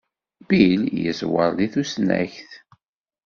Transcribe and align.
Bill 0.47 0.83
yeẓwer 1.03 1.51
di 1.57 1.67
tusnakt. 1.73 2.51